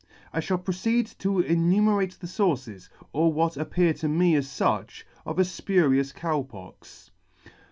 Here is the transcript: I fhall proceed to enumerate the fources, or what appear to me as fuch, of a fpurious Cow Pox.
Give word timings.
I 0.33 0.39
fhall 0.39 0.65
proceed 0.65 1.05
to 1.19 1.41
enumerate 1.41 2.13
the 2.19 2.25
fources, 2.27 2.89
or 3.13 3.31
what 3.31 3.55
appear 3.55 3.93
to 3.93 4.07
me 4.07 4.33
as 4.33 4.47
fuch, 4.47 5.03
of 5.27 5.37
a 5.37 5.43
fpurious 5.43 6.11
Cow 6.11 6.41
Pox. 6.41 7.11